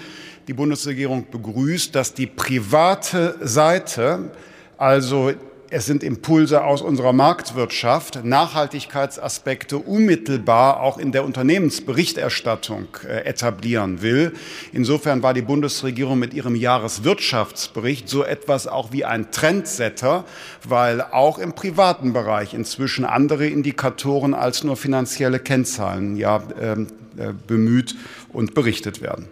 [0.49, 4.31] die Bundesregierung begrüßt, dass die private Seite,
[4.79, 5.33] also
[5.71, 14.33] es sind Impulse aus unserer Marktwirtschaft, Nachhaltigkeitsaspekte unmittelbar auch in der Unternehmensberichterstattung äh, etablieren will.
[14.73, 20.25] Insofern war die Bundesregierung mit ihrem Jahreswirtschaftsbericht so etwas auch wie ein Trendsetter,
[20.69, 27.33] weil auch im privaten Bereich inzwischen andere Indikatoren als nur finanzielle Kennzahlen ja, ähm, äh,
[27.47, 27.95] bemüht
[28.33, 29.29] und berichtet werden.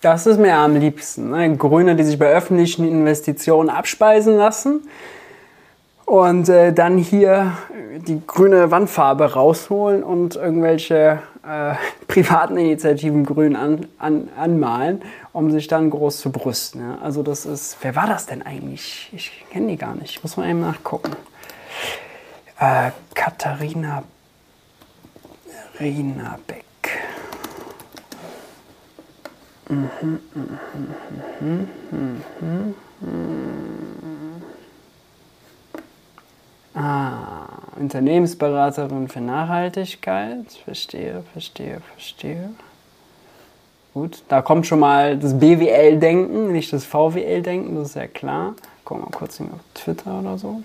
[0.00, 1.30] Das ist mir am liebsten.
[1.30, 1.56] Ne?
[1.56, 4.80] Grüne, die sich bei öffentlichen Investitionen abspeisen lassen
[6.04, 7.52] und äh, dann hier
[8.06, 11.74] die grüne Wandfarbe rausholen und irgendwelche äh,
[12.08, 16.80] privaten Initiativen grün an, an, anmalen, um sich dann groß zu brüsten.
[16.80, 16.98] Ja?
[17.02, 19.10] Also das ist, wer war das denn eigentlich?
[19.12, 21.12] Ich kenne die gar nicht, muss man eben nachgucken.
[22.58, 24.02] Äh, Katharina
[25.80, 26.64] Rina Beck.
[29.68, 30.58] Mhm, mhm,
[31.40, 33.91] mhm, mhm, mhm, mhm.
[36.74, 40.50] Ah, Unternehmensberaterin für Nachhaltigkeit.
[40.64, 42.50] Verstehe, verstehe, verstehe.
[43.92, 48.54] Gut, da kommt schon mal das BWL-Denken, nicht das VWL-Denken, das ist ja klar.
[48.84, 50.62] Gucken wir mal kurz auf Twitter oder so.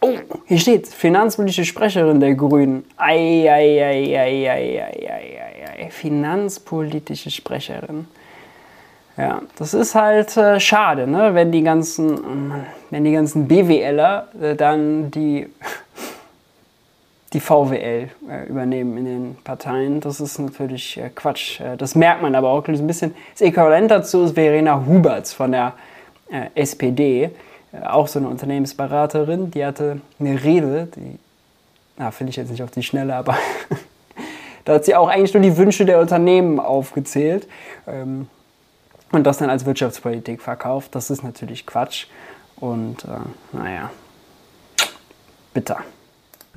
[0.00, 2.84] Oh, hier steht finanzpolitische Sprecherin der Grünen.
[2.96, 8.08] Ei, ei, ei, ei, ei, ei, ei, ei, Finanzpolitische Sprecherin.
[9.16, 11.34] Ja, das ist halt äh, schade, ne?
[11.34, 15.48] wenn die ganzen, wenn die ganzen BWLer äh, dann die,
[17.34, 20.00] die VWL äh, übernehmen in den Parteien.
[20.00, 21.60] Das ist natürlich äh, Quatsch.
[21.60, 23.14] Äh, das merkt man aber auch ein bisschen.
[23.32, 25.74] Das Äquivalent dazu ist Verena Huberts von der
[26.30, 27.30] äh, SPD,
[27.84, 29.50] auch so eine Unternehmensberaterin.
[29.50, 31.18] Die hatte eine Rede, die,
[32.12, 33.36] finde ich jetzt nicht auf die Schnelle, aber
[34.64, 37.46] da hat sie auch eigentlich nur die Wünsche der Unternehmen aufgezählt.
[37.86, 38.28] Ähm,
[39.12, 40.94] und das dann als Wirtschaftspolitik verkauft.
[40.94, 42.06] Das ist natürlich Quatsch.
[42.56, 43.08] Und äh,
[43.56, 43.90] naja,
[45.52, 45.78] bitter.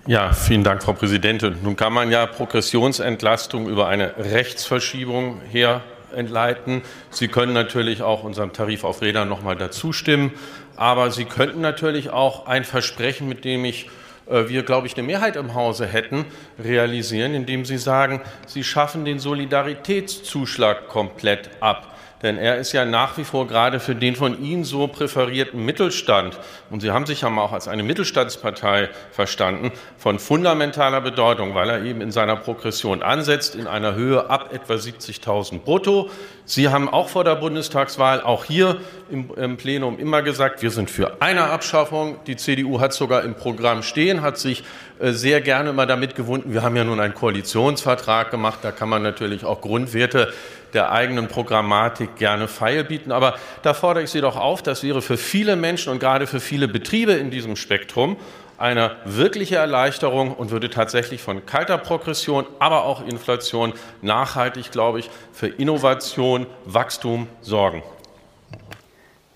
[0.07, 1.57] Ja, vielen Dank, Frau Präsidentin.
[1.63, 5.81] Nun kann man ja Progressionsentlastung über eine Rechtsverschiebung her
[6.15, 6.83] entleiten.
[7.09, 10.31] Sie können natürlich auch unserem Tarif auf Rädern noch mal dazu stimmen.
[10.75, 13.89] Aber Sie könnten natürlich auch ein Versprechen, mit dem ich
[14.27, 16.25] äh, wir, glaube ich, eine Mehrheit im Hause hätten,
[16.63, 21.94] realisieren, indem Sie sagen, Sie schaffen den Solidaritätszuschlag komplett ab.
[22.25, 26.39] Denn er ist ja nach wie vor gerade für den von Ihnen so präferierten Mittelstand,
[26.71, 31.83] und Sie haben sich ja auch als eine Mittelstandspartei verstanden, von fundamentaler Bedeutung, weil er
[31.83, 36.09] eben in seiner Progression ansetzt, in einer Höhe ab etwa 70.000 brutto.
[36.45, 38.77] Sie haben auch vor der Bundestagswahl, auch hier
[39.11, 42.17] im, im, Plenum immer gesagt, wir sind für eine Abschaffung.
[42.25, 44.63] Die CDU hat sogar im Programm stehen, hat sich
[44.99, 46.53] sehr gerne immer damit gewunden.
[46.53, 50.33] Wir haben ja nun einen Koalitionsvertrag gemacht, da kann man natürlich auch Grundwerte
[50.73, 53.11] der eigenen Programmatik gerne Feil bieten.
[53.11, 56.39] Aber da fordere ich Sie doch auf, das wäre für viele Menschen und gerade für
[56.39, 58.17] viele Betriebe in diesem Spektrum
[58.57, 65.09] eine wirkliche Erleichterung und würde tatsächlich von kalter Progression, aber auch Inflation nachhaltig, glaube ich,
[65.33, 67.83] für Innovation, Wachstum sorgen.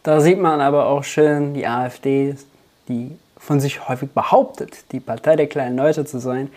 [0.03, 2.35] Da sieht man aber auch schön die AfD,
[2.87, 6.49] die von sich häufig behauptet, die Partei der kleinen Leute zu sein,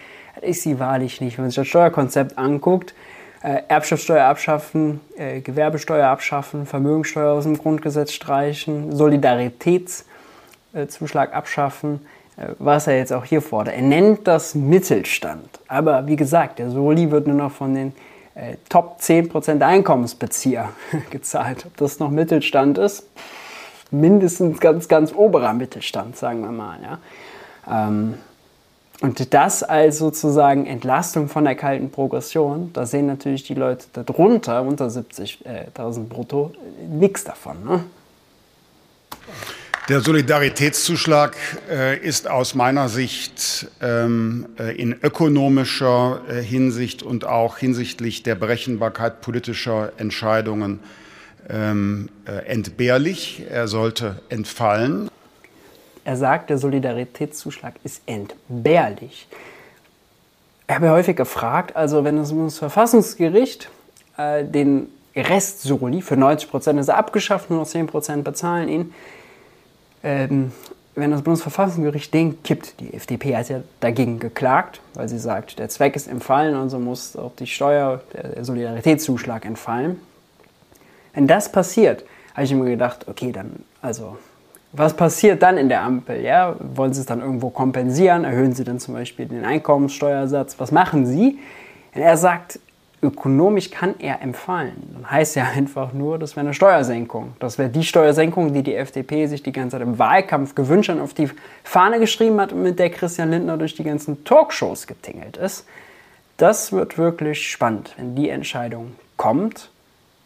[0.43, 1.39] ist sie wahrlich nicht.
[1.39, 2.95] Wenn man sich das Steuerkonzept anguckt,
[3.43, 12.87] äh, Erbschaftssteuer abschaffen, äh, Gewerbesteuer abschaffen, Vermögensteuer aus dem Grundgesetz streichen, Solidaritätszuschlag abschaffen, äh, was
[12.87, 13.75] er jetzt auch hier fordert.
[13.75, 15.61] Er nennt das Mittelstand.
[15.69, 17.93] Aber wie gesagt, der Soli wird nur noch von den
[18.35, 20.71] äh, Top 10% Einkommensbezieher
[21.11, 21.67] gezahlt.
[21.67, 23.09] Ob das noch Mittelstand ist,
[23.93, 26.79] mindestens ganz, ganz oberer Mittelstand, sagen wir mal.
[26.83, 27.89] Ja.
[27.89, 28.15] Ähm,
[29.01, 34.63] und das als sozusagen Entlastung von der kalten Progression, da sehen natürlich die Leute darunter,
[34.63, 36.53] unter 70.000 brutto,
[36.89, 37.65] nichts davon.
[37.65, 37.85] Ne?
[39.89, 41.37] Der Solidaritätszuschlag
[41.69, 48.37] äh, ist aus meiner Sicht ähm, äh, in ökonomischer äh, Hinsicht und auch hinsichtlich der
[48.37, 50.79] Berechenbarkeit politischer Entscheidungen
[51.49, 53.45] ähm, äh, entbehrlich.
[53.51, 55.11] Er sollte entfallen.
[56.05, 59.29] Er sagt, der Solidaritätszuschlag ist entbehrlich.
[60.69, 63.69] Ich habe ja häufig gefragt, also wenn das Bundesverfassungsgericht
[64.17, 68.69] äh, den Rest Soli für 90 Prozent ist er abgeschafft, nur noch 10 Prozent bezahlen
[68.69, 68.95] ihn.
[70.03, 70.53] Ähm,
[70.95, 75.69] wenn das Bundesverfassungsgericht den kippt, die FDP hat ja dagegen geklagt, weil sie sagt, der
[75.69, 80.01] Zweck ist entfallen und so muss auch die Steuer, der Solidaritätszuschlag entfallen.
[81.15, 84.17] Wenn das passiert, habe ich mir gedacht, okay, dann, also
[84.73, 86.23] was passiert dann in der Ampel?
[86.23, 86.57] Ja?
[86.59, 88.25] Wollen Sie es dann irgendwo kompensieren?
[88.25, 90.59] Erhöhen Sie dann zum Beispiel den Einkommenssteuersatz?
[90.59, 91.39] Was machen Sie?
[91.93, 92.59] Wenn er sagt,
[93.03, 97.35] ökonomisch kann er empfallen, dann heißt ja einfach nur, das wäre eine Steuersenkung.
[97.41, 101.01] Das wäre die Steuersenkung, die die FDP sich die ganze Zeit im Wahlkampf gewünscht und
[101.01, 101.29] auf die
[101.65, 105.67] Fahne geschrieben hat und mit der Christian Lindner durch die ganzen Talkshows getingelt ist.
[106.39, 109.71] Das wird wirklich spannend, wenn die Entscheidung kommt.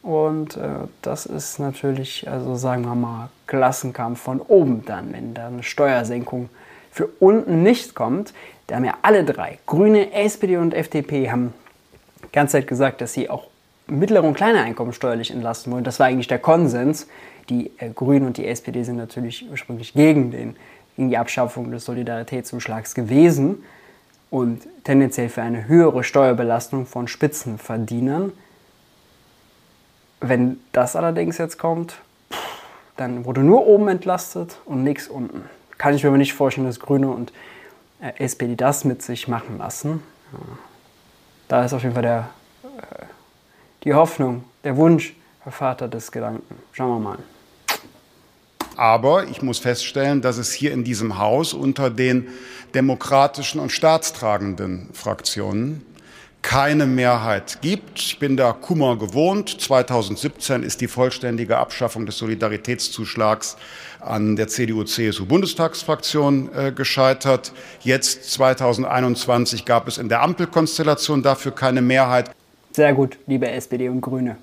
[0.07, 0.69] Und äh,
[1.03, 6.49] das ist natürlich, also sagen wir mal, Klassenkampf von oben dann, wenn da eine Steuersenkung
[6.93, 8.33] für unten nicht kommt.
[8.69, 11.53] Da haben ja alle drei, Grüne, SPD und FDP, haben
[12.23, 13.49] die ganze Zeit gesagt, dass sie auch
[13.89, 15.83] mittlere und kleine Einkommen steuerlich entlasten wollen.
[15.83, 17.09] Das war eigentlich der Konsens.
[17.49, 20.55] Die äh, Grünen und die SPD sind natürlich ursprünglich gegen, den,
[20.95, 23.65] gegen die Abschaffung des Solidaritätszuschlags gewesen.
[24.31, 28.31] und tendenziell für eine höhere Steuerbelastung von Spitzenverdienern.
[30.21, 31.97] Wenn das allerdings jetzt kommt,
[32.97, 35.45] dann wurde nur oben entlastet und nichts unten.
[35.79, 37.33] Kann ich mir aber nicht vorstellen, dass Grüne und
[38.01, 40.03] äh, SPD das mit sich machen lassen.
[41.49, 42.29] Da ist auf jeden Fall der,
[42.65, 43.05] äh,
[43.85, 45.15] die Hoffnung, der Wunsch,
[45.45, 46.57] der Vater des Gedanken.
[46.73, 47.19] Schauen wir mal.
[48.77, 52.29] Aber ich muss feststellen, dass es hier in diesem Haus unter den
[52.75, 55.83] demokratischen und staatstragenden Fraktionen
[56.47, 57.99] keine Mehrheit gibt.
[57.99, 59.61] Ich bin da Kummer gewohnt.
[59.61, 63.57] 2017 ist die vollständige Abschaffung des Solidaritätszuschlags
[63.99, 67.53] an der CDU-CSU-Bundestagsfraktion äh, gescheitert.
[67.83, 72.31] Jetzt 2021 gab es in der Ampelkonstellation dafür keine Mehrheit.
[72.71, 74.37] Sehr gut, liebe SPD und Grüne.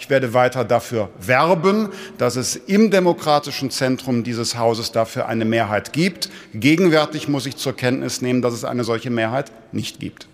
[0.00, 5.92] Ich werde weiter dafür werben, dass es im demokratischen Zentrum dieses Hauses dafür eine Mehrheit
[5.92, 6.28] gibt.
[6.54, 10.26] Gegenwärtig muss ich zur Kenntnis nehmen, dass es eine solche Mehrheit nicht gibt.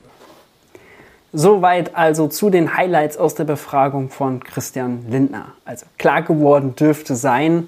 [1.36, 5.46] Soweit also zu den Highlights aus der Befragung von Christian Lindner.
[5.64, 7.66] Also klar geworden dürfte sein,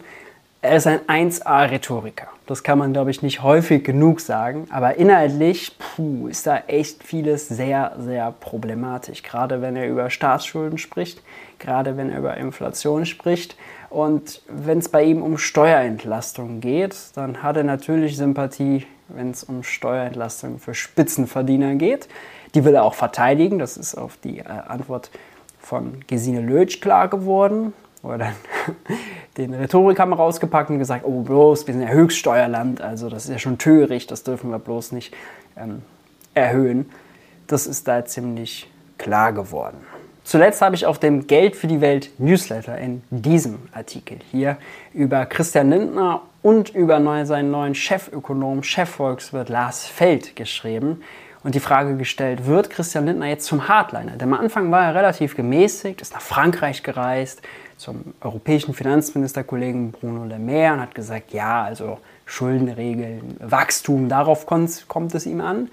[0.63, 2.29] er ist ein 1A-Rhetoriker.
[2.47, 4.69] Das kann man, glaube ich, nicht häufig genug sagen.
[4.71, 9.25] Aber inhaltlich puh, ist da echt vieles sehr, sehr problematisch.
[9.25, 11.21] Gerade wenn er über Staatsschulden spricht,
[11.59, 13.57] gerade wenn er über Inflation spricht.
[13.91, 19.43] Und wenn es bei ihm um Steuerentlastung geht, dann hat er natürlich Sympathie, wenn es
[19.43, 22.07] um Steuerentlastung für Spitzenverdiener geht.
[22.57, 23.59] Die will er auch verteidigen.
[23.59, 25.11] Das ist auf die äh, Antwort
[25.61, 28.33] von Gesine Lötsch klar geworden, wo er dann
[29.37, 33.39] den Rhetorikhammer rausgepackt und gesagt, oh bloß, wir sind ja Höchststeuerland, also das ist ja
[33.39, 35.15] schon töricht, das dürfen wir bloß nicht
[35.59, 35.83] ähm,
[36.33, 36.91] erhöhen.
[37.47, 39.77] Das ist da ziemlich klar geworden.
[40.25, 44.57] Zuletzt habe ich auf dem Geld für die Welt Newsletter in diesem Artikel hier
[44.95, 51.03] über Christian Lindner und über seinen neuen Chefökonom, Chefvolkswirt Lars Feld geschrieben
[51.43, 54.13] und die Frage gestellt, wird Christian Lindner jetzt zum Hardliner?
[54.13, 57.43] Denn am Anfang war er relativ gemäßigt, ist nach Frankreich gereist,
[57.77, 65.15] zum europäischen Finanzministerkollegen Bruno Le Maire und hat gesagt, ja, also Schuldenregeln, Wachstum, darauf kommt
[65.15, 65.69] es ihm an.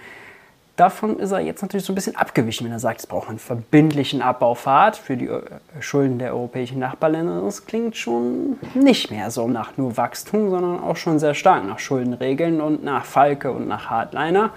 [0.76, 3.38] Davon ist er jetzt natürlich so ein bisschen abgewichen, wenn er sagt, es braucht einen
[3.38, 5.43] verbindlichen Abbaufahrt für die äh,
[5.82, 7.41] Schulden der europäischen Nachbarländer.
[7.43, 11.78] Das klingt schon nicht mehr so nach nur Wachstum, sondern auch schon sehr stark nach
[11.78, 14.49] Schuldenregeln und nach Falke und nach Hardliner.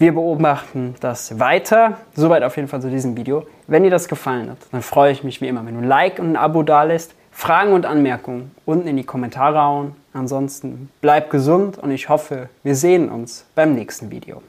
[0.00, 1.98] Wir beobachten das weiter.
[2.14, 3.44] Soweit auf jeden Fall zu diesem Video.
[3.66, 6.18] Wenn dir das gefallen hat, dann freue ich mich wie immer, wenn du ein Like
[6.18, 7.14] und ein Abo dalässt.
[7.30, 9.94] Fragen und Anmerkungen unten in die Kommentare hauen.
[10.14, 14.40] Ansonsten bleib gesund und ich hoffe, wir sehen uns beim nächsten Video.